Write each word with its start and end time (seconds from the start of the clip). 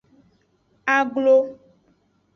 Aglo. 0.95 1.37